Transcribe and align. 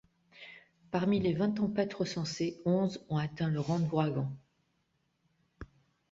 Parmi 0.89 1.19
les 1.19 1.33
vingt 1.35 1.51
tempêtes 1.51 1.93
recensées, 1.93 2.59
onze 2.65 3.05
ont 3.09 3.17
atteint 3.19 3.51
le 3.51 3.59
rang 3.59 3.77
d'ouragan. 3.79 4.31